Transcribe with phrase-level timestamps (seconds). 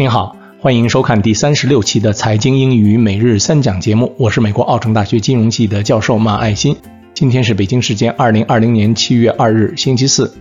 [0.00, 4.14] 您好，欢迎收看第三十六期的财经英语每日三讲节目。
[4.16, 6.74] 我是美国奥城大学金融系的教授马爱新。
[7.12, 10.32] 今天是北京时间二零二零年七月二日，星期四。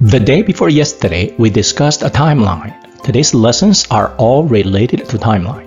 [0.00, 2.72] The day before yesterday, we discussed a timeline.
[3.04, 5.66] Today's lessons are all related to timeline.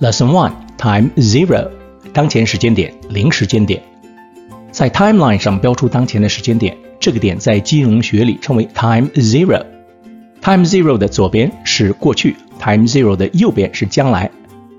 [0.00, 1.70] Lesson one: Time zero，
[2.12, 3.82] 当前时间点，零时间点。
[4.70, 9.64] 在 timeline 上标出当前的时间点，这个点在金融学里称为 time zero。
[10.47, 14.29] Time zero 的左边是过去，Time zero 的右边是将来。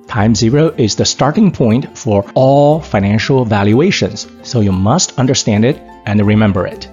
[0.06, 5.78] Time zero is the starting point for all financial valuations, so you must understand it
[6.04, 6.86] and remember it.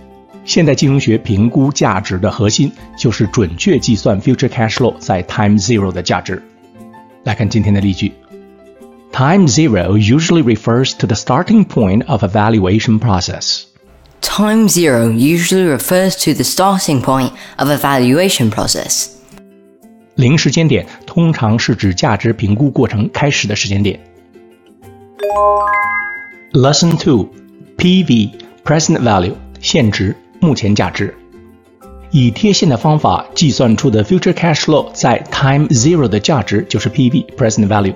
[0.45, 6.41] 现代金融学评估价值的核心就是准确计算 future cash flow 在 time zero 的价值。
[7.23, 8.13] 来看今天的例句。
[9.11, 13.65] Time zero usually refers to the starting point of a valuation process.
[14.21, 19.09] Time zero usually refers to the starting point of a valuation process.
[20.15, 23.99] 零时间点通常是指价值评估过程开始的时间点。
[26.54, 27.29] Lesson Two
[27.77, 28.31] PV
[28.63, 31.15] Present Value 现值目前价值。
[32.12, 37.95] 以贴现的方法计算出的 future cash flow 在 time zero 的价值就是 PV Present Value。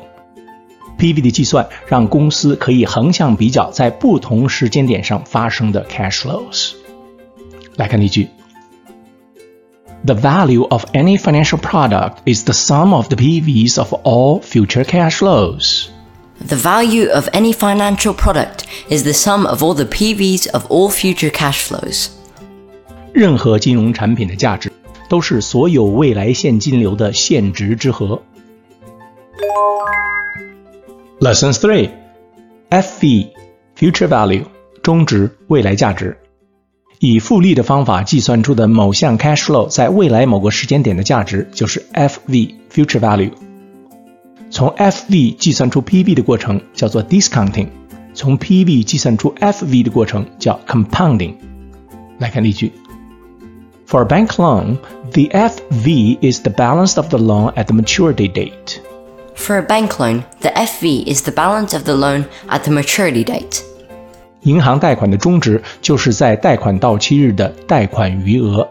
[1.00, 6.74] PV 的计算让公司可以横向比较在不同时间点上发生的 cash flows。
[7.76, 8.30] 来看例句：
[10.06, 15.18] The value of any financial product is the sum of the PVs of all future cash
[15.18, 15.88] flows.
[16.48, 20.90] The value of any financial product is the sum of all the PVs of all
[20.90, 22.10] future cash flows.
[23.14, 24.72] 任何金融产品的价值
[25.10, 28.22] 都是所有未来现金流的现值之和。
[31.20, 31.90] Lesson three,
[32.70, 33.30] FV
[33.78, 34.44] future value
[34.82, 36.18] 中值未来价值，
[37.00, 43.32] 以复利的方法计算出的某项 cash flow 在未来某个时间点的价值就是 FV future value。
[44.52, 47.68] 从 FV 计算出 PV 的过程叫做 discounting，
[48.14, 51.34] 从 PV 计算出 FV 的过程叫 compounding。
[52.20, 52.72] 来看例句：
[53.88, 54.78] For a bank loan,
[55.12, 58.80] the FV is the balance of the loan at the maturity date.
[59.36, 63.24] For a bank loan, the FV is the balance of the loan at the maturity
[63.24, 63.62] date.
[64.42, 68.68] 银行贷款的中值就是在贷款到期日的贷款余额。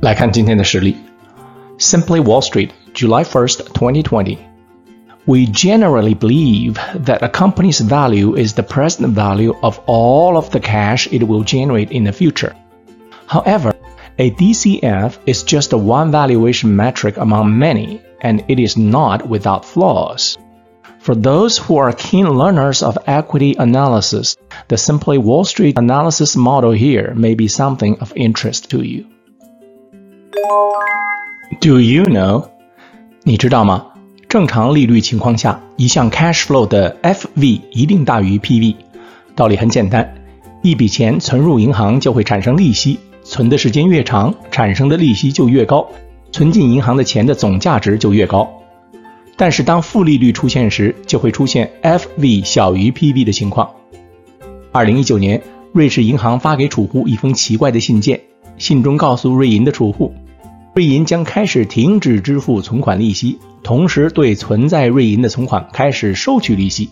[0.00, 0.96] 来看今天的实例：
[1.78, 4.36] Simply Wall Street, July 1st, 2020.
[5.24, 6.74] We generally believe
[7.04, 11.44] that a company's value is the present value of all of the cash it will
[11.44, 12.54] generate in the future.
[13.26, 13.72] However,
[14.18, 20.36] a DCF is just one valuation metric among many, and it is not without flaws.
[21.00, 24.36] For those who are keen learners of equity analysis,
[24.68, 29.06] the Simply Wall Street analysis model here may be something of interest to you.
[31.60, 32.48] Do you know?
[33.24, 33.86] 你知道吗？
[34.28, 38.76] 正常利率情况下，一项 cash flow 的 FV 一定大于 PV。
[39.34, 40.14] 道理很简单，
[40.62, 42.98] 一笔钱存入银行就会产生利息，
[43.29, 45.85] 存的时间越长，产生的利息就越高，
[46.31, 48.49] 存进银行的钱的总价值就越高。
[49.35, 53.69] 但是当负利率出现时，就会出现 FV 小于 PB 的情况。
[54.71, 55.41] 二零一九年，
[55.73, 58.21] 瑞士银行发给储户一封奇怪的信件，
[58.57, 60.13] 信中告诉瑞银的储户，
[60.73, 66.89] 瑞银将开始停止支付存款利息，同时对存在瑞银的存款开始收取利息。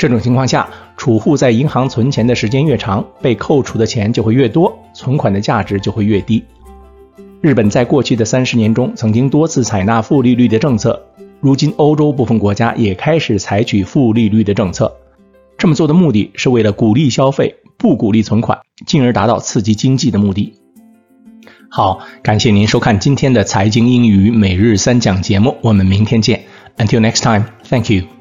[0.00, 0.66] 这种情况下，
[0.96, 6.42] 储户在银行存钱的时间越长，被扣除的钱就会越多，存款的价值就会越低。
[7.42, 11.02] 日本在过去的三十年中曾经多次采纳负利率的政策，
[11.38, 14.90] 如今欧洲部分国家也开始采取负利率的政策。
[15.58, 20.54] 这么做的目的是为了鼓励消费，不鼓励存款，进而达到刺激经济的目的。
[21.68, 26.40] 好，感谢您收看今天的财经英语每日三讲节目，我们明天见。
[26.78, 28.19] Until next time, thank you.